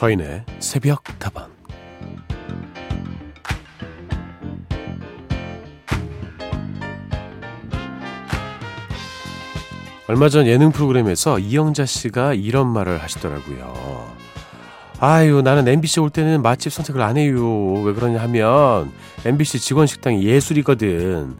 [0.00, 1.50] 서인의 새벽 다방
[10.08, 14.10] 얼마 전 예능 프로그램에서 이영자 씨가 이런 말을 하시더라고요.
[15.00, 17.82] 아유, 나는 MBC 올 때는 맛집 선택을 안 해요.
[17.82, 18.90] 왜 그러냐 하면
[19.26, 21.36] MBC 직원 식당이 예술이거든.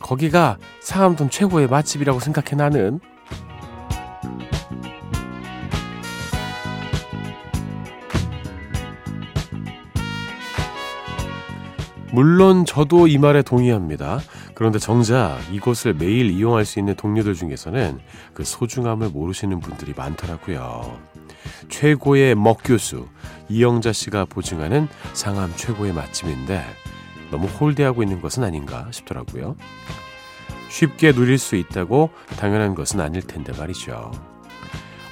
[0.00, 2.98] 거기가 상암동 최고의 맛집이라고 생각해 나는.
[12.12, 14.18] 물론 저도 이 말에 동의합니다.
[14.54, 18.00] 그런데 정작 이곳을 매일 이용할 수 있는 동료들 중에서는
[18.34, 20.98] 그 소중함을 모르시는 분들이 많더라고요.
[21.68, 23.06] 최고의 먹교수
[23.48, 26.64] 이영자 씨가 보증하는 상암 최고의 맛집인데
[27.30, 29.56] 너무 홀대하고 있는 것은 아닌가 싶더라고요.
[30.68, 34.10] 쉽게 누릴 수 있다고 당연한 것은 아닐 텐데 말이죠.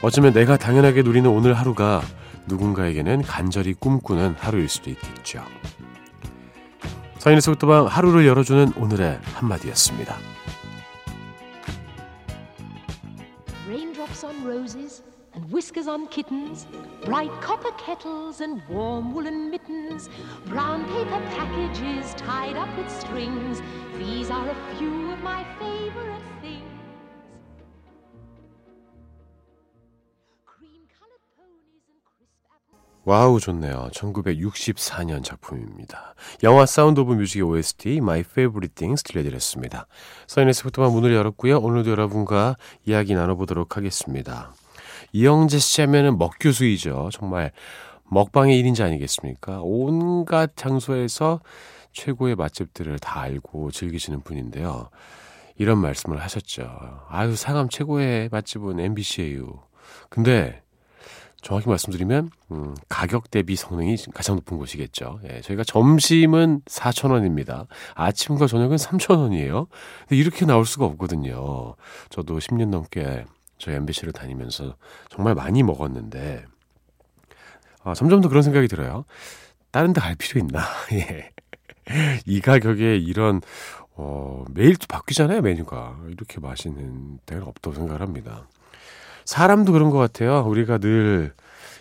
[0.02, 2.02] 어쩌면 내가 당연하게 누리는 오늘 하루가
[2.46, 5.44] 누군가에게는 간절히 꿈꾸는 하루일 수도 있겠죠.
[7.18, 10.16] 서인의 속도방 하루를 열어주는 오늘의 한마디였습니다.
[13.66, 15.02] Raindrops on roses
[15.34, 16.66] and whiskers on kittens,
[17.04, 20.08] bright copper kettles and warm woolen mittens,
[20.46, 23.60] brown paper packages tied up with strings.
[23.98, 26.77] These are a few of my favorite things.
[33.08, 33.88] 와우 좋네요.
[33.94, 36.14] 1964년 작품입니다.
[36.42, 39.86] 영화 사운드 오브 뮤직의 OST My Favorite Things 들려드렸습니다.
[40.26, 41.56] 서인의 새벽다방 문을 열었고요.
[41.56, 44.52] 오늘도 여러분과 이야기 나눠보도록 하겠습니다.
[45.14, 47.08] 이영자 씨 하면은 먹교수이죠.
[47.10, 47.52] 정말
[48.10, 49.60] 먹방의 1인자 아니겠습니까?
[49.62, 51.40] 온갖 장소에서
[51.94, 54.90] 최고의 맛집들을 다 알고 즐기시는 분인데요.
[55.56, 57.06] 이런 말씀을 하셨죠.
[57.08, 59.62] 아유, 상암 최고의 맛집은 MBC예요.
[60.10, 60.60] 근데
[61.40, 65.20] 정확히 말씀드리면 음, 가격 대비 성능이 가장 높은 곳이겠죠.
[65.30, 67.66] 예, 저희가 점심은 4,000원입니다.
[67.94, 69.68] 아침과 저녁은 3,000원이에요.
[70.00, 71.76] 근데 이렇게 나올 수가 없거든요.
[72.10, 73.24] 저도 10년 넘게
[73.58, 74.76] 저희 MBC를 다니면서
[75.10, 76.44] 정말 많이 먹었는데
[77.84, 79.04] 아, 점점 더 그런 생각이 들어요.
[79.70, 80.64] 다른 데 갈 필요 있나?
[80.92, 81.30] 예.
[82.26, 83.40] 이 가격에 이런
[83.94, 86.00] 어, 매일 또 바뀌잖아요, 메뉴가.
[86.08, 88.48] 이렇게 맛있는 데는 없다고 생각을 합니다.
[89.28, 90.42] 사람도 그런 것 같아요.
[90.46, 91.34] 우리가 늘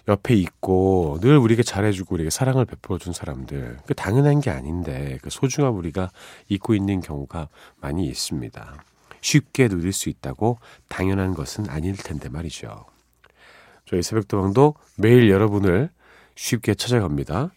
[0.10, 5.78] 옆에 있고 늘 우리에게 잘해주고 우리에게 사랑을 베풀어준 사람들 그 당연한 게 아닌데 그 소중함
[5.78, 6.12] 우리가
[6.50, 7.48] 잊고 있는 경우가
[7.80, 8.84] 많이 있습니다.
[9.22, 10.60] 쉽게 누릴 수 있다고
[10.90, 12.86] 당연한 것은 아닐 텐데 말이죠.
[13.86, 15.90] 저희 새벽도방도 매일 여러분을
[16.36, 17.52] 쉽게 찾아갑니다.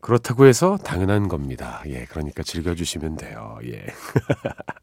[0.00, 1.82] 그렇다고 해서 당연한 겁니다.
[1.86, 3.58] 예, 그러니까 즐겨주시면 돼요.
[3.64, 3.86] 예.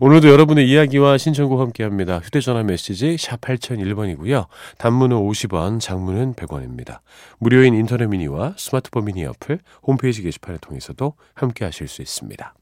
[0.00, 2.18] 오늘도 여러분의 이야기와 신청곡 함께합니다.
[2.18, 4.46] 휴대전화 메시지 샵 8001번이고요.
[4.78, 6.98] 단문은 50원, 장문은 100원입니다.
[7.38, 12.54] 무료인 인터넷 미니와 스마트폰 미니 어플, 홈페이지 게시판을 통해서도 함께하실 수 있습니다.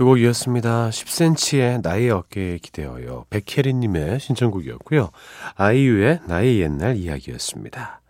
[0.00, 0.88] 두 곡 이었습니다.
[0.88, 3.26] 10cm의 나의 어깨에 기대어요.
[3.28, 5.10] 백혜리님의 신청곡이었고요.
[5.56, 8.00] 아이유의 나의 옛날 이야기였습니다.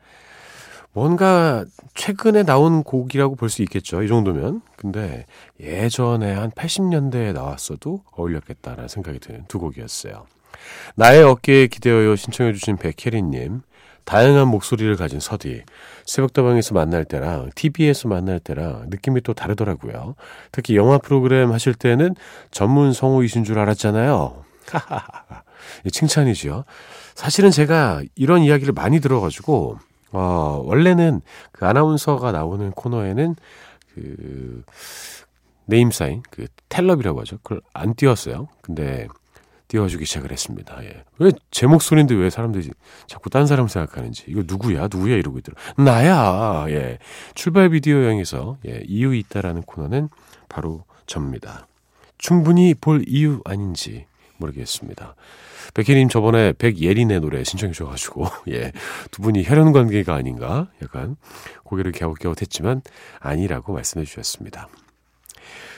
[0.93, 1.65] 뭔가
[1.97, 4.05] 최근에 나온 곡이라고 볼 수 있겠죠.
[4.05, 4.63] 이 정도면.
[4.77, 5.27] 근데
[5.59, 10.27] 예전에 한 80년대에 나왔어도 어울렸겠다라는 생각이 드는 두 곡이었어요.
[10.95, 13.63] 나의 어깨에 기대어요 신청해주신 백혜리님.
[14.05, 15.63] 다양한 목소리를 가진 서디.
[16.05, 20.15] 새벽다방에서 만날 때랑 TV에서 만날 때랑 느낌이 또 다르더라고요.
[20.53, 22.15] 특히 영화 프로그램 하실 때는
[22.51, 24.45] 전문 성우이신 줄 알았잖아요.
[25.91, 26.65] 칭찬이죠.
[27.15, 29.79] 사실은 제가 이런 이야기를 많이 들어가지고,
[30.13, 31.21] 어, 원래는
[31.53, 33.37] 그 아나운서가 나오는 코너에는
[33.95, 34.63] 그,
[35.67, 37.39] 네임사인, 그 텔럽이라고 하죠.
[37.43, 38.49] 그걸 안 띄웠어요.
[38.63, 39.07] 근데
[39.71, 40.83] 띄워주기 시작을 했습니다.
[40.85, 41.05] 예.
[41.19, 42.71] 왜 제 목소리인데 왜 사람들이
[43.07, 45.57] 자꾸 딴 사람 생각하는지 이거 누구야 누구야 이러고 있더라.
[45.77, 46.67] 나야.
[46.71, 46.99] 예.
[47.35, 48.83] 출발 비디오 여행에서 예.
[48.87, 50.09] 이유 있다라는 코너는
[50.49, 51.67] 바로 접니다.
[52.19, 54.07] 충분히 볼 이유 아닌지
[54.39, 55.15] 모르겠습니다.
[55.75, 58.73] 백희님 저번에 백예린의 노래 신청해 주셔가지고 예.
[59.13, 61.17] 두 분이 혈연 관계가 아닌가 약간
[61.63, 62.83] 고개를 갸웃갸웃했지만
[63.21, 64.69] 아니라고 말씀해 주셨습니다.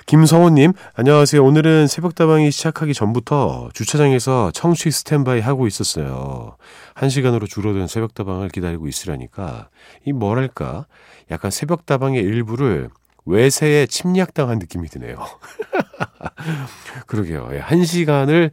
[0.07, 1.43] 김성호님, 안녕하세요.
[1.45, 6.57] 오늘은 새벽다방이 시작하기 전부터 주차장에서 청취 스탠바이 하고 있었어요.
[6.95, 9.69] 한 시간으로 줄어든 새벽다방을 기다리고 있으라니까,
[10.05, 10.87] 이 뭐랄까,
[11.31, 12.91] 약간 새벽다방의 일부를
[13.25, 15.17] 외세에 침략당한 느낌이 드네요.
[17.07, 17.51] 그러게요.
[17.53, 18.51] 예, 한 시간을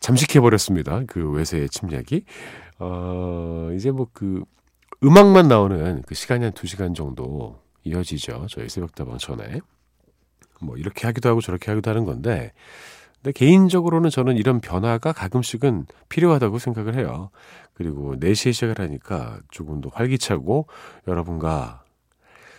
[0.00, 1.02] 잠식해버렸습니다.
[1.06, 2.24] 그 외세의 침략이.
[2.78, 4.44] 어, 이제 뭐 그
[5.02, 8.46] 음악만 나오는 그 시간이 한두 시간 정도 이어지죠.
[8.50, 9.60] 저희 새벽다방 전에.
[10.60, 12.52] 뭐 이렇게 하기도 하고 저렇게 하기도 하는 건데
[13.22, 17.30] 근데 개인적으로는 저는 이런 변화가 가끔씩은 필요하다고 생각을 해요.
[17.74, 20.66] 그리고 4시에 시작을 하니까 조금 더 활기차고
[21.06, 21.84] 여러분과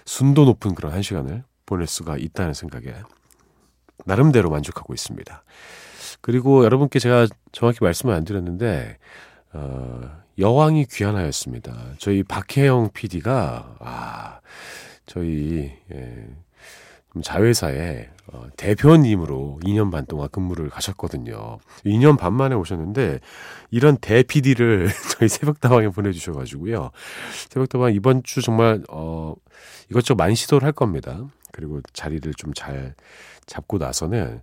[0.06, 2.94] 순도 높은 그런 한 시간을 보낼 수가 있다는 생각에
[4.06, 5.44] 나름대로 만족하고 있습니다.
[6.22, 8.98] 그리고 여러분께 제가 정확히 말씀을 안 드렸는데
[9.54, 11.94] 어, 여왕이 귀환하였습니다.
[11.98, 14.40] 저희 박혜영 PD가 아
[15.06, 16.28] 저희 예,
[17.22, 21.60] 자회사에 어, 대표님으로 2년 반 동안 근무를 가셨거든요.
[21.86, 23.20] 2년 반 만에 오셨는데
[23.72, 26.92] 이런 대PD를 저희 새벽다방에 보내주셔가지고요.
[27.50, 29.36] 새벽다방 이번 주 정말 어,
[29.90, 31.26] 이것저것 많이 시도를 할 겁니다.
[31.52, 32.96] 그리고 자리를 좀 잘
[33.46, 34.42] 잡고 나서는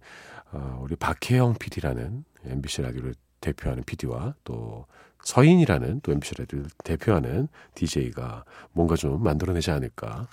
[0.52, 4.86] 어, 우리 박혜영 PD라는 MBC 라디오를 대표하는 PD와 또
[5.22, 10.26] 서인이라는 또 MBC 라디오를 대표하는 DJ가 뭔가 좀 만들어내지 않을까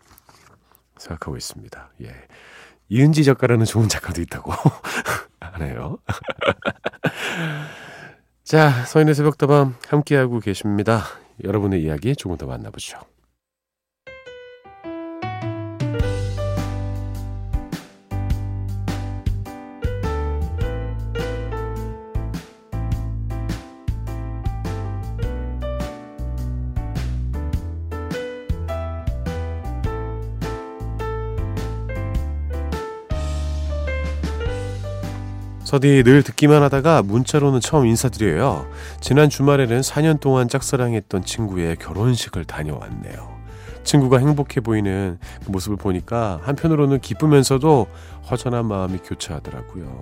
[1.05, 1.91] 생각하고 있습니다.
[2.03, 2.13] 예.
[2.89, 4.51] 이은지 작가라는 좋은 작가도 있다고
[5.39, 5.97] 하네요.
[8.43, 11.03] 자, 서인의 새벽다밤 함께하고 계십니다.
[11.43, 12.99] 여러분의 이야기 조금 더 만나보죠.
[35.65, 38.69] 서디 늘 듣기만 하다가 문자로는 처음 인사드려요.
[39.01, 43.35] 지난 주말에는 4년 동안 짝사랑했던 친구의 결혼식을 다녀왔네요.
[43.83, 47.87] 친구가 행복해 보이는 그 모습을 보니까 한편으로는 기쁘면서도
[48.29, 50.01] 허전한 마음이 교차하더라고요.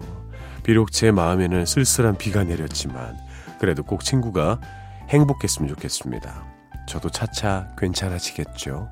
[0.64, 3.18] 비록 제 마음에는 쓸쓸한 비가 내렸지만
[3.60, 4.60] 그래도 꼭 친구가
[5.10, 6.44] 행복했으면 좋겠습니다.
[6.88, 8.90] 저도 차차 괜찮아지겠죠.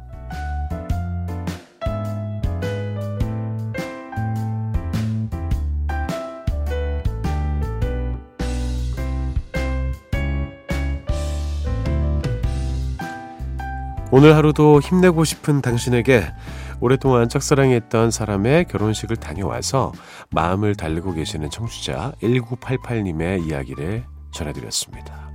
[14.14, 16.26] 오늘 하루도 힘내고 싶은 당신에게
[16.82, 19.94] 오랫동안 짝사랑했던 사람의 결혼식을 다녀와서
[20.32, 25.32] 마음을 달래고 계시는 청취자 1988님의 이야기를 전해드렸습니다.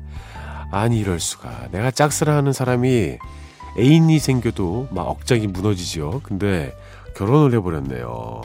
[0.70, 3.17] 아니 이럴 수가 내가 짝사랑하는 사람이
[3.78, 6.20] 애인이 생겨도 막 억장이 무너지죠.
[6.23, 6.76] 근데
[7.17, 8.43] 결혼을 해버렸네요.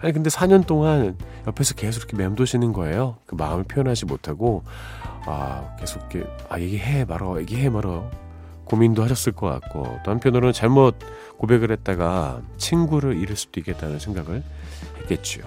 [0.00, 1.16] 아니 근데 4년 동안
[1.46, 3.16] 옆에서 계속 이렇게 맴도시는 거예요.
[3.24, 4.62] 그 마음을 표현하지 못하고
[5.24, 8.10] 아 계속 이렇게 아 얘기해 말어 얘기해 말어
[8.70, 10.96] 고민도 하셨을 것 같고 또 한편으로는 잘못
[11.38, 14.44] 고백을 했다가 친구를 잃을 수도 있겠다는 생각을
[15.02, 15.40] 했겠죠.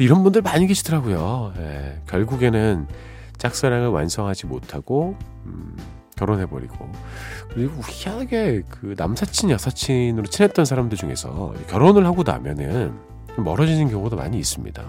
[0.00, 1.54] 이런 분들 많이 계시더라고요.
[1.58, 2.88] 예, 결국에는
[3.38, 5.76] 짝사랑을 완성하지 못하고 음,
[6.16, 6.90] 결혼해버리고
[7.50, 12.98] 그리고 희한하게 그 남사친 여사친으로 친했던 사람들 중에서 결혼을 하고 나면은
[13.36, 14.82] 멀어지는 경우도 많이 있습니다.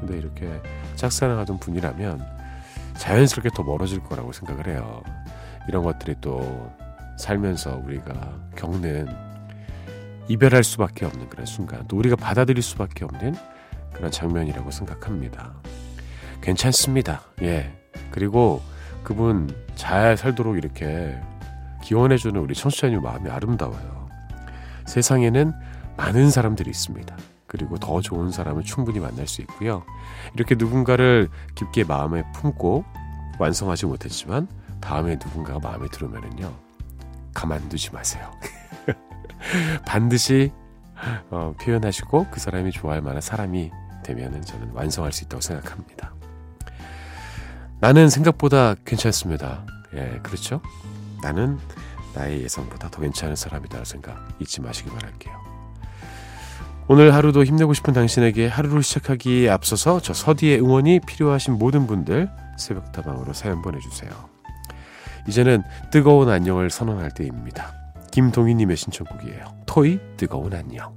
[0.00, 0.60] 근데 이렇게
[0.96, 2.24] 짝사랑하던 분이라면
[2.94, 5.02] 자연스럽게 더 멀어질 거라고 생각을 해요.
[5.68, 6.72] 이런 것들이 또
[7.18, 9.08] 살면서 우리가 겪는
[10.28, 13.34] 이별할 수밖에 없는 그런 순간, 또 우리가 받아들일 수밖에 없는
[13.92, 15.52] 그런 장면이라고 생각합니다.
[16.40, 17.22] 괜찮습니다.
[17.42, 17.72] 예.
[18.10, 18.62] 그리고
[19.02, 21.18] 그분 잘 살도록 이렇게
[21.82, 24.08] 기원해주는 우리 청취자님 마음이 아름다워요.
[24.86, 25.52] 세상에는
[25.96, 27.16] 많은 사람들이 있습니다.
[27.46, 29.84] 그리고 더 좋은 사람을 충분히 만날 수 있고요.
[30.34, 32.84] 이렇게 누군가를 깊게 마음에 품고
[33.38, 34.48] 완성하지 못했지만
[34.82, 36.52] 다음에 누군가가 마음에 들으면은요
[37.32, 38.30] 가만두지 마세요.
[39.86, 40.52] 반드시
[41.30, 43.70] 어, 표현하시고 그 사람이 좋아할 만한 사람이
[44.04, 46.14] 되면은 저는 완성할 수 있다고 생각합니다.
[47.80, 49.66] 나는 생각보다 괜찮습니다.
[49.94, 50.60] 예, 그렇죠?
[51.22, 51.58] 나는
[52.14, 55.42] 나의 예상보다 더 괜찮은 사람이다 생각 잊지 마시기 바랄게요.
[56.88, 63.32] 오늘 하루도 힘내고 싶은 당신에게 하루를 시작하기에 앞서서 저 서디의 응원이 필요하신 모든 분들 새벽다방으로
[63.32, 64.31] 사연 보내주세요.
[65.26, 67.72] 이제는 뜨거운 안녕을 선언할 때입니다.
[68.10, 69.62] 김동희님의 신청곡이에요.
[69.66, 70.96] 토이 뜨거운 안녕.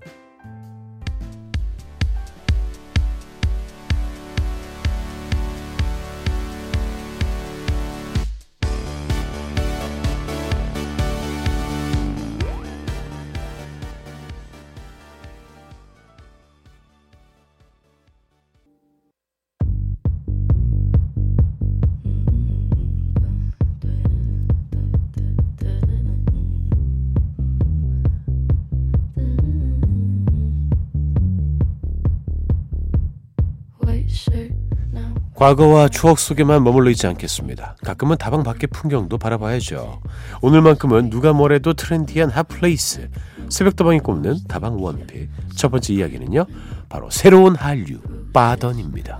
[35.36, 37.76] 과거와 추억 속에만 머물러 있지 않겠습니다.
[37.84, 40.02] 가끔은 다방 밖의 풍경도 바라봐야죠.
[40.42, 43.10] 오늘만큼은 누가 뭐래도 trendy한 hot place
[43.50, 46.46] 새벽다방이 꼽는 다방 one pick 첫 번째 이야기는요.
[46.88, 48.00] 바로 새로운 한류
[48.32, 49.20] 빠던입니다.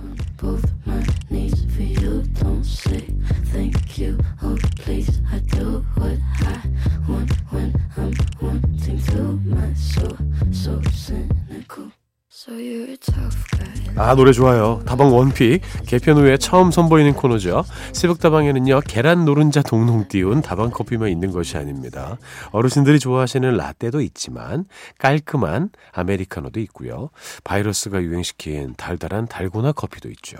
[13.98, 14.82] 아 노래 좋아요.
[14.84, 17.64] 다방 원픽 개편 후에 처음 선보이는 코너죠.
[17.92, 22.18] 새벽다방에는요 계란 노른자 동동 띄운 다방 커피만 있는 것이 아닙니다.
[22.52, 24.66] 어르신들이 좋아하시는 라떼도 있지만
[24.98, 27.08] 깔끔한 아메리카노도 있고요.
[27.42, 30.36] 바이러스가 유행시킨 달달한 달고나 커피도 있죠.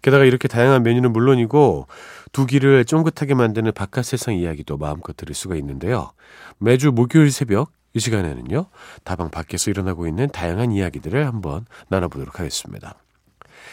[0.00, 1.88] 게다가 이렇게 다양한 메뉴는 물론이고
[2.30, 6.12] 두 귀를 쫑긋하게 만드는 바깥 세상 이야기도 마음껏 들을 수가 있는데요.
[6.58, 8.66] 매주 목요일 새벽 이 시간에는요,
[9.02, 12.94] 다방 밖에서 일어나고 있는 다양한 이야기들을 한번 나눠보도록 하겠습니다.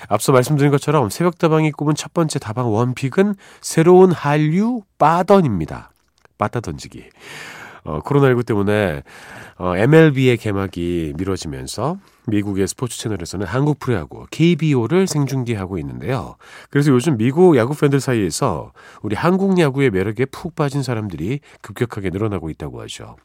[0.09, 5.91] 앞서 말씀드린 것처럼 새벽다방이 꼽은 첫 번째 다방 원픽은 새로운 한류 빠던입니다.
[6.39, 7.03] 빠따 던지기.
[7.83, 9.03] 어, 코로나19 때문에
[9.59, 16.35] 어, MLB의 개막이 미뤄지면서 미국의 스포츠 채널에서는 한국 프로야구 KBO를 생중계하고 있는데요.
[16.71, 22.49] 그래서 요즘 미국 야구 팬들 사이에서 우리 한국 야구의 매력에 푹 빠진 사람들이 급격하게 늘어나고
[22.49, 23.17] 있다고 하죠.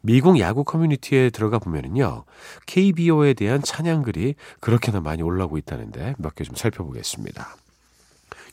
[0.00, 2.24] 미국 야구 커뮤니티에 들어가 보면은요,
[2.66, 7.56] KBO에 대한 찬양글이 그렇게나 많이 올라오고 있다는데 몇 개 좀 살펴보겠습니다.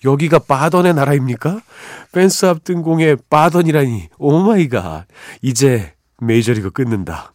[0.05, 1.61] 여기가 빠던의 나라입니까?
[2.13, 5.07] 펜스 앞 뜬공에 빠던이라니, oh my god.
[5.41, 7.33] 이제 메이저리그 끊는다.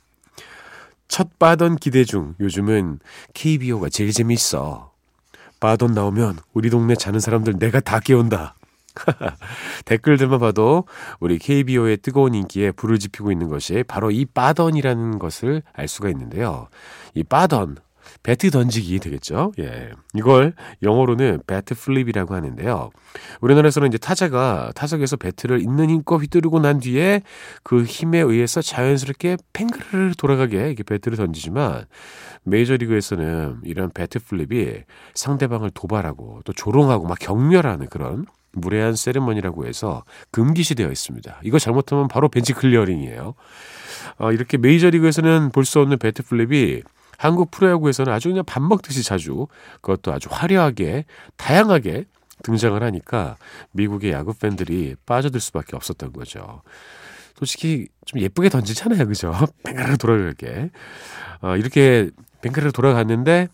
[1.08, 3.00] 첫 빠던 기대 중 요즘은
[3.34, 4.92] KBO가 제일 재밌어.
[5.60, 8.54] 빠던 나오면 우리 동네 자는 사람들 내가 다 깨운다.
[9.84, 10.84] 댓글들만 봐도
[11.20, 16.68] 우리 KBO의 뜨거운 인기에 불을 지피고 있는 것이 바로 이 빠던이라는 것을 알 수가 있는데요.
[17.14, 17.76] 이 빠던,
[18.22, 19.52] 배트 던지기 되겠죠.
[19.58, 19.90] 예.
[20.14, 22.90] 이걸 영어로는 bat flip이라고 하는데요.
[23.40, 27.22] 우리나라에서는 이제 타자가 타석에서 배트를 있는 힘껏 휘두르고 난 뒤에
[27.62, 31.84] 그 힘에 의해서 자연스럽게 팽그르르 돌아가게 이렇게 배트를 던지지만
[32.44, 34.82] 메이저리그에서는 이런 bat flip이
[35.14, 41.40] 상대방을 도발하고 또 조롱하고 막 경멸하는 그런 무례한 세레머니라고 해서 금기시되어 있습니다.
[41.44, 43.34] 이거 잘못하면 바로 bench clearing이에요.
[44.18, 46.82] 어, 이렇게 메이저리그에서는 볼 수 없는 bat flip이
[47.18, 49.46] 한국 프로야구에서는 아주 그냥 밥 먹듯이 자주
[49.80, 51.04] 그것도 아주 화려하게
[51.36, 52.04] 다양하게
[52.42, 53.36] 등장을 하니까
[53.72, 56.62] 미국의 야구 팬들이 빠져들 수밖에 없었던 거죠.
[57.38, 59.32] 솔직히 좀 예쁘게 던지잖아요, 그죠?
[59.64, 60.70] 뱅그르 돌아가게
[61.40, 62.10] 어, 이렇게
[62.42, 63.48] 뱅그르 돌아갔는데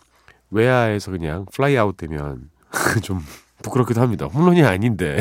[0.50, 2.50] 외야에서 그냥 플라이 아웃 되면
[3.02, 3.20] 좀
[3.62, 4.26] 부끄럽기도 합니다.
[4.26, 5.18] 홈런이 아닌데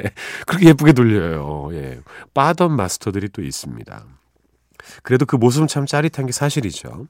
[0.46, 1.68] 그렇게 예쁘게 돌려요.
[1.72, 2.00] 예.
[2.34, 4.04] 빠던 마스터들이 또 있습니다.
[5.02, 7.06] 그래도 그 모습은 참 짜릿한 게 사실이죠.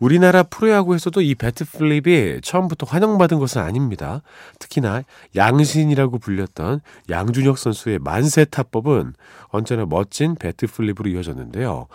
[0.00, 4.22] 우리나라 프로야구에서도 이 bat flip이 처음부터 환영받은 것은 아닙니다.
[4.58, 5.04] 특히나
[5.36, 9.14] 양신이라고 불렸던 양준혁 선수의 만세 타법은
[9.48, 11.86] 언제나 멋진 bat flip으로 이어졌는데요.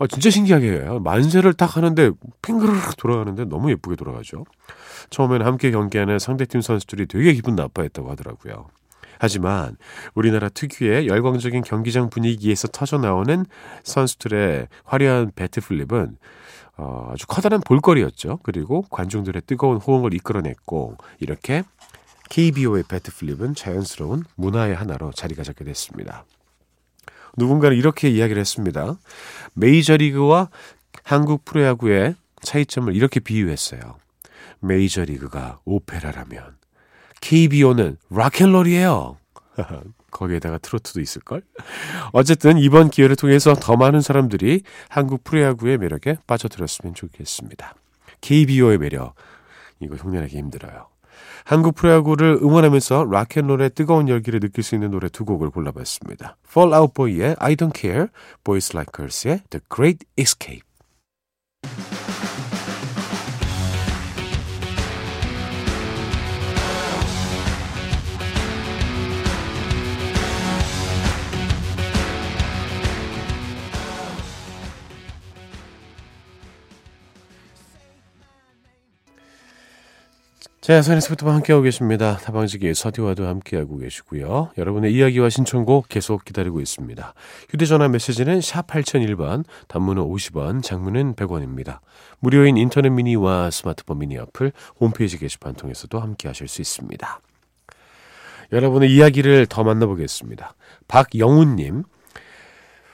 [0.00, 0.86] 아, 진짜 신기하게.
[1.02, 4.46] 만세를 딱 하는데 핑그르르 돌아가는데 너무 예쁘게 돌아가죠.
[5.10, 8.68] 처음에는 함께 경기하는 상대팀 선수들이 되게 기분 나빠했다고 하더라고요.
[9.18, 9.76] 하지만
[10.14, 13.44] 우리나라 특유의 열광적인 경기장 분위기에서 터져 나오는
[13.84, 16.16] 선수들의 화려한 배트 플립은
[16.78, 18.38] 어, 아주 커다란 볼거리였죠.
[18.42, 21.64] 그리고 관중들의 뜨거운 호응을 이끌어냈고 이렇게
[22.30, 26.24] KBO의 배트 플립은 자연스러운 문화의 하나로 자리가 잡게 됐습니다.
[27.36, 28.96] 누군가는 이렇게 이야기를 했습니다.
[29.54, 30.48] 메이저리그와
[31.04, 33.98] 한국 프로야구의 차이점을 이렇게 비유했어요.
[34.60, 36.56] 메이저리그가 오페라라면
[37.20, 39.16] KBO는 rock and roll이에요.
[40.10, 41.42] 거기에다가 트로트도 있을걸?
[42.12, 47.74] 어쨌든 이번 기회를 통해서 더 많은 사람들이 한국 프로야구의 매력에 빠져들었으면 좋겠습니다.
[48.20, 49.14] KBO의 매력,
[49.80, 50.88] 이거 흉내내기 힘들어요.
[51.44, 56.36] 한국 프로야구를 응원하면서 rock and roll의 뜨거운 열기를 느낄 수 있는 노래 두 곡을 골라봤습니다.
[56.48, 58.06] Fall Out Boy의 I Don't Care,
[58.44, 60.69] Boys Like Girls의 The Great Escape.
[80.60, 82.18] 자, 선에서부터 함께하고 계십니다.
[82.18, 84.50] 타방지기 서디와도 함께하고 계시고요.
[84.58, 87.14] 여러분의 이야기와 신청곡 계속 기다리고 있습니다.
[87.48, 91.78] 휴대전화 메시지는 샵 8001번, 단문은 50원, 장문은 100원입니다.
[92.18, 97.20] 무료인 인터넷 미니와 스마트폰 미니 어플, 홈페이지 게시판 통해서도 함께하실 수 있습니다.
[98.52, 100.54] 여러분의 이야기를 더 만나보겠습니다.
[100.88, 101.84] 박영훈님,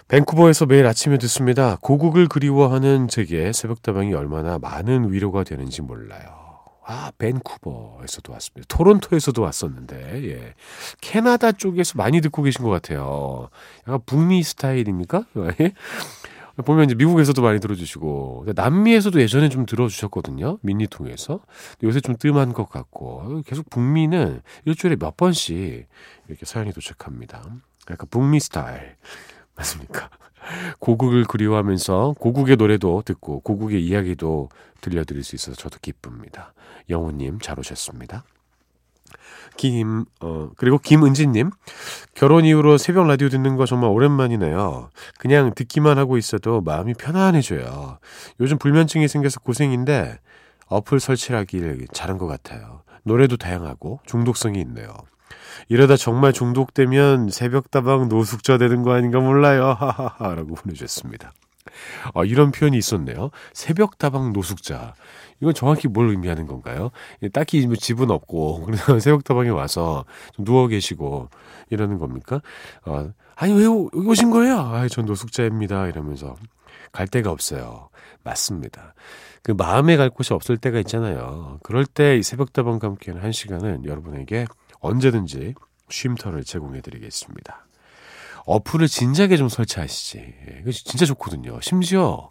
[0.06, 1.78] 밴쿠버에서 매일 아침에 듣습니다.
[1.80, 6.45] 고국을 그리워하는 제게 새벽다방이 얼마나 많은 위로가 되는지 몰라요.
[6.88, 8.66] 아, 밴쿠버에서도 왔습니다.
[8.68, 10.54] 토론토에서도 왔었는데, 예.
[11.00, 13.48] 캐나다 쪽에서 많이 듣고 계신 것 같아요.
[13.88, 15.24] 약간 북미 스타일입니까?
[15.60, 15.72] 예.
[16.64, 21.40] 보면 이제 미국에서도 많이 들어주시고 남미에서도 예전에 좀 들어주셨거든요 미니 통해서
[21.82, 25.86] 요새 좀 뜸한 것 같고 계속 북미는 일주일에 몇 번씩
[26.28, 27.42] 이렇게 사연이 도착합니다
[27.90, 28.96] 약간 북미 스타일
[29.56, 30.10] 맞습니까?
[30.78, 34.48] 고국을 그리워하면서 고국의 노래도 듣고 고국의 이야기도
[34.80, 36.52] 들려드릴 수 있어서 저도 기쁩니다.
[36.88, 38.24] 영호님 잘 오셨습니다.
[39.56, 41.50] 김, 어, 그리고 김은지님.
[42.14, 44.90] 결혼 이후로 새벽 라디오 듣는 거 정말 오랜만이네요.
[45.18, 47.98] 그냥 듣기만 하고 있어도 마음이 편안해져요.
[48.40, 50.18] 요즘 불면증이 생겨서 고생인데
[50.68, 52.82] 어플 설치하길 잘한 것 같아요.
[53.02, 54.88] 노래도 다양하고 중독성이 있네요.
[55.68, 59.76] 이러다 정말 중독되면 새벽다방 노숙자 되는 거 아닌가 몰라요.
[59.78, 60.34] 하하하.
[60.34, 61.32] 라고 보내주셨습니다.
[62.14, 63.30] 아, 이런 표현이 있었네요.
[63.52, 64.94] 새벽다방 노숙자.
[65.40, 66.90] 이건 정확히 뭘 의미하는 건가요?
[67.22, 71.28] 예, 딱히 뭐 집은 없고, 그래서 새벽다방에 와서 좀 누워 계시고,
[71.70, 72.40] 이러는 겁니까?
[72.84, 74.58] 어, 아니, 왜 오신 거예요?
[74.58, 75.88] 아, 전 노숙자입니다.
[75.88, 76.36] 이러면서.
[76.92, 77.90] 갈 데가 없어요.
[78.22, 78.94] 맞습니다.
[79.42, 81.58] 그 마음에 갈 곳이 없을 때가 있잖아요.
[81.62, 84.46] 그럴 때이 새벽다방과 함께하는 한 시간은 여러분에게
[84.80, 85.54] 언제든지
[85.88, 87.66] 쉼터를 제공해 드리겠습니다.
[88.46, 90.18] 어플을 진작에 좀 설치하시지.
[90.18, 91.60] 예, 이거 진짜 좋거든요.
[91.60, 92.30] 심지어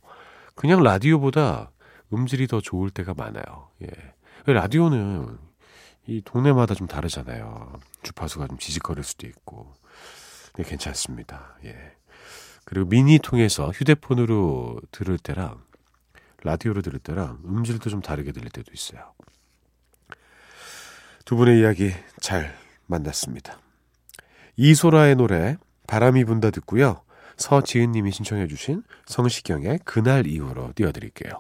[0.56, 1.72] 그냥 라디오보다
[2.14, 3.70] 음질이 더 좋을 때가 많아요.
[3.84, 3.88] 예.
[4.46, 5.38] 라디오는
[6.08, 7.74] 이 동네마다 좀 다르잖아요.
[8.04, 9.74] 주파수가 좀 지직거릴 수도 있고.
[10.54, 11.58] 네, 괜찮습니다.
[11.66, 11.76] 예.
[12.64, 15.62] 그리고 미니 통해서 휴대폰으로 들을 때랑
[16.44, 19.14] 라디오로 들을 때랑 음질도 좀 다르게 들릴 때도 있어요.
[21.26, 22.56] 두 분의 이야기 잘
[22.86, 23.60] 만났습니다.
[24.58, 25.58] 이소라의 노래
[25.88, 27.02] 바람이 분다 듣고요.
[27.38, 31.34] 서지은 님이 신청해 주신 성시경의 그날 이후로 띄워드릴게요.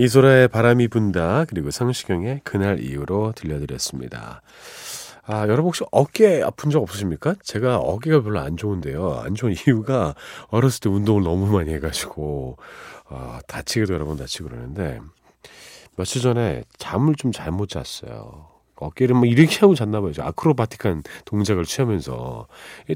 [0.00, 4.40] 이소라의 바람이 분다 그리고 성시경의 그날 이후로 들려드렸습니다.
[5.26, 7.34] 아, 여러분 혹시 어깨 아픈 적 없으십니까?
[7.42, 9.20] 제가 어깨가 별로 안 좋은데요.
[9.22, 10.14] 안 좋은 이유가
[10.48, 12.56] 어렸을 때 운동을 너무 많이 해가지고
[13.10, 15.00] 아, 다치기도 여러 번 다치고 그러는데
[15.98, 18.48] 며칠 전에 잠을 좀 잘못 잤어요.
[18.76, 20.12] 어깨를 뭐 이렇게 하고 잤나 봐요.
[20.18, 22.46] 아크로바틱한 동작을 취하면서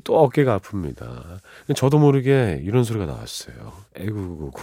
[0.04, 1.40] 또 어깨가 아픕니다.
[1.76, 3.74] 저도 모르게 이런 소리가 나왔어요.
[3.94, 4.58] 에구구구.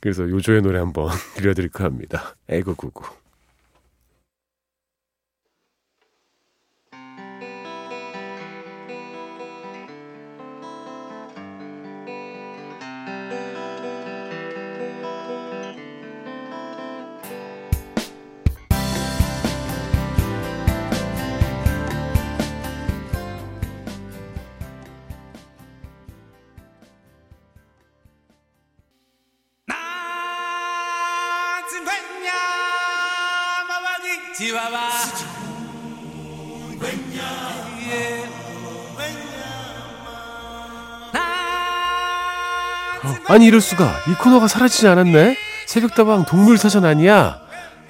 [0.00, 2.36] 그래서 요조의 노래 한번 들려드릴까 합니다.
[2.48, 2.92] 에구구
[43.00, 43.32] 구.
[43.32, 43.90] 아니 이럴 수가.
[44.08, 45.36] 이 코너가 사라지지 않았네?
[45.66, 47.40] 새벽다방 동물사전 아니야?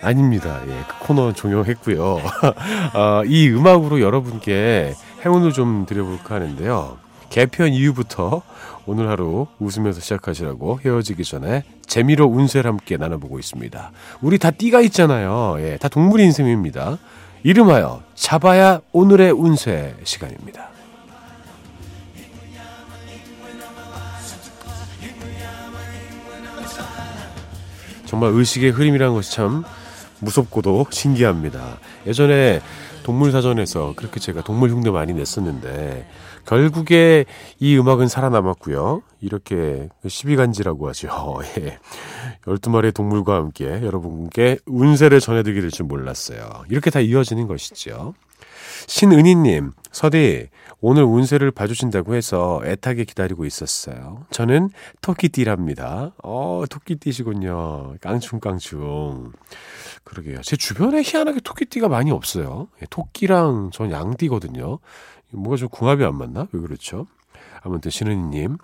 [0.03, 0.61] 아닙니다.
[0.67, 2.21] 예, 그 코너 종영했고요.
[2.95, 6.99] 아, 이 음악으로 여러분께 행운을 좀 드려볼까 하는데요
[7.31, 8.43] 개편 이후부터
[8.87, 13.93] 오늘 하루 웃으면서 시작하시라고 헤어지기 전에 재미로 운세를 함께 나눠보고 있습니다.
[14.23, 15.57] 우리 다 띠가 있잖아요.
[15.61, 16.99] 예, 다 동물인 셈입니다.
[17.43, 20.69] 이름하여 잡아야 오늘의 운세 시간입니다.
[28.07, 29.65] 정말 의식의 흐름이라는 것이 참
[30.21, 31.79] 무섭고도 신기합니다.
[32.07, 32.61] 예전에
[33.03, 36.07] 동물사전에서 그렇게 제가 동물 흉내 많이 냈었는데
[36.45, 37.25] 결국에
[37.59, 39.03] 이 음악은 살아남았고요.
[39.21, 41.41] 이렇게 12간지라고 하죠.
[41.61, 41.79] 예.
[42.45, 46.65] 12마리의 동물과 함께 여러분께 운세를 전해드리게 될줄 몰랐어요.
[46.71, 48.15] 이렇게 다 이어지는 것이죠.
[48.87, 50.49] 신은희님, 서디,
[50.81, 54.27] 오늘 운세를 봐주신다고 해서 애타게 기다리고 있었어요.
[54.31, 56.13] 저는 토끼띠랍니다.
[56.23, 57.97] 어, 토끼띠시군요.
[58.01, 59.33] 깡충깡충.
[60.05, 60.41] 그러게요.
[60.43, 62.69] 제 주변에 희한하게 토끼띠가 많이 없어요.
[62.81, 64.79] 예, 토끼랑 전 양띠거든요.
[65.33, 66.47] 뭐가 좀 궁합이 안 맞나?
[66.53, 67.07] 왜 그렇죠?
[67.63, 68.57] 아무튼 신은희님,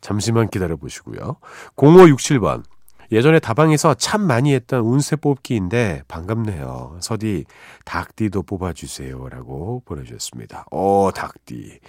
[0.00, 1.36] 잠시만 기다려 보시고요.
[1.76, 2.64] 0567번.
[3.12, 6.98] 예전에 다방에서 참 많이 했던 운세 뽑기인데 반갑네요.
[7.00, 7.44] 서디
[7.84, 10.66] 닭띠도 뽑아주세요라고 보내주셨습니다.
[10.70, 11.80] 어 닭띠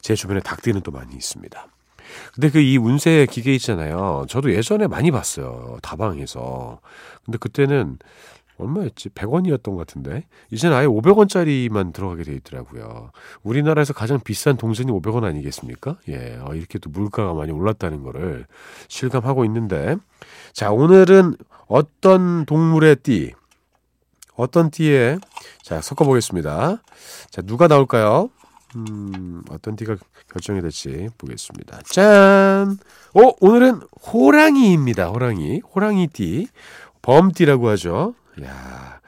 [0.00, 1.66] 제 주변에 닭띠는 또 많이 있습니다.
[2.34, 4.26] 근데 그 이 운세 기계 있잖아요.
[4.28, 5.78] 저도 예전에 많이 봤어요.
[5.82, 6.80] 다방에서.
[7.24, 7.98] 근데 그때는
[8.58, 9.10] 얼마였지?
[9.10, 10.26] 100원이었던 것 같은데.
[10.50, 13.10] 이제는 아예 500원짜리만 들어가게 돼 있더라고요.
[13.42, 15.98] 우리나라에서 가장 비싼 동전이 500원 아니겠습니까?
[16.08, 16.38] 예.
[16.42, 18.46] 어, 이렇게 또 물가가 많이 올랐다는 거를
[18.88, 19.96] 실감하고 있는데.
[20.52, 23.32] 자, 오늘은 어떤 동물의 띠,
[24.34, 25.18] 어떤 띠에,
[25.62, 26.82] 자, 섞어보겠습니다.
[27.30, 28.30] 자, 누가 나올까요?
[28.76, 29.96] 음, 어떤 띠가
[30.30, 31.80] 결정이 될지 보겠습니다.
[31.86, 32.78] 짠!
[33.14, 33.80] 오, 오늘은
[34.12, 35.08] 호랑이입니다.
[35.08, 35.60] 호랑이.
[35.74, 36.48] 호랑이 띠.
[37.00, 38.14] 범띠라고 하죠.
[38.44, 39.00] 야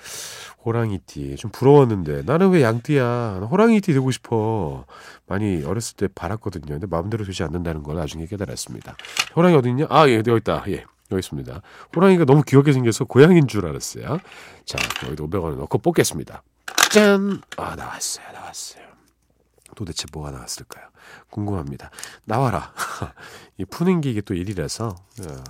[0.64, 1.36] 호랑이띠.
[1.36, 2.22] 좀 부러웠는데.
[2.22, 3.48] 나는 왜 양띠야?
[3.50, 4.84] 호랑이띠 되고 싶어.
[5.26, 6.66] 많이 어렸을 때 바랐거든요.
[6.66, 8.96] 근데 마음대로 되지 않는다는 걸 나중에 깨달았습니다.
[9.36, 9.86] 호랑이 어디 있냐?
[9.88, 10.64] 아, 예, 여기 있다.
[10.68, 10.84] 예.
[11.10, 11.62] 여기 있습니다.
[11.96, 14.18] 호랑이가 너무 귀엽게 생겨서 고양인 줄 알았어요.
[14.66, 16.42] 자, 여기도 500원을 넣고 뽑겠습니다.
[16.90, 17.40] 짠!
[17.56, 18.26] 아, 나왔어요.
[18.32, 18.82] 나왔어요.
[19.74, 20.84] 도대체 뭐가 나왔을까요?
[21.30, 21.90] 궁금합니다.
[22.24, 22.72] 나와라.
[23.56, 24.88] 이 푸는 게 이게 또 일이라서.
[24.88, 25.44] 어.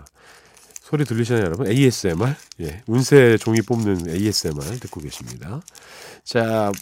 [0.88, 1.70] 소리 들리시나요, 여러분?
[1.70, 2.34] ASMR?
[2.62, 2.82] 예.
[2.86, 5.60] 운세 종이 뽑는 ASMR 듣고 계십니다.
[6.24, 6.72] 자,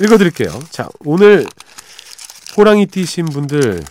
[0.00, 0.50] 읽어드릴게요.
[0.70, 1.46] 자, 오늘
[2.56, 3.84] 호랑이 띠신 분들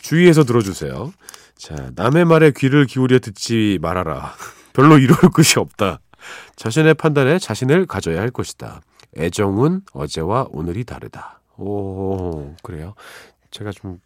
[0.00, 1.12] 주의해서 들어주세요.
[1.58, 4.32] 자, 남의 말에 귀를 기울여 듣지 말아라.
[4.72, 6.00] 별로 이룰 것이 없다.
[6.56, 8.80] 자신의 판단에 자신을 가져야 할 것이다.
[9.18, 11.42] 애정은 어제와 오늘이 다르다.
[11.58, 12.94] 오, 그래요.
[13.50, 13.98] 제가 좀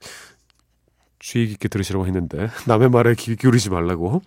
[1.21, 4.23] 주의 깊게 들으시라고 했는데 남의 말에 귀 기울이지 말라고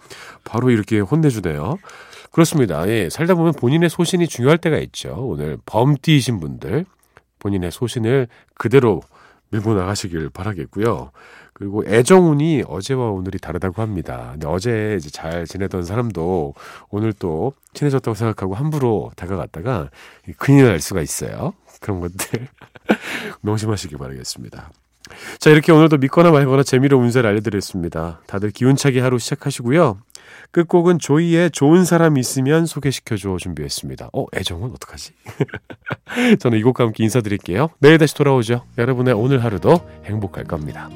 [0.45, 1.77] 바로 이렇게 혼내주네요.
[2.31, 2.87] 그렇습니다.
[2.87, 5.15] 예, 살다 보면 본인의 소신이 중요할 때가 있죠.
[5.19, 6.85] 오늘 범띠이신 분들
[7.39, 9.01] 본인의 소신을 그대로
[9.51, 11.11] 밀고 나가시길 바라겠고요.
[11.53, 14.29] 그리고 애정운이 어제와 오늘이 다르다고 합니다.
[14.31, 16.55] 근데 어제 이제 잘 지내던 사람도
[16.89, 19.91] 오늘 또 친해졌다고 생각하고 함부로 다가갔다가
[20.37, 21.53] 큰일 날 수가 있어요.
[21.79, 22.47] 그런 것들
[23.41, 24.71] 명심하시기 바라겠습니다.
[25.39, 28.21] 자, 이렇게 오늘도 믿거나 말거나 재미로 운세를 알려드렸습니다.
[28.27, 29.99] 다들 기운차게 하루 시작하시고요.
[30.51, 34.09] 끝곡은 조이의 좋은 사람 있으면 소개시켜줘 준비했습니다.
[34.13, 35.13] 어, 애정은 어떡하지?
[36.39, 37.69] 저는 이 곡과 함께 인사드릴게요.
[37.79, 38.63] 내일 다시 돌아오죠.
[38.77, 40.89] 여러분의 오늘 하루도 행복할 겁니다.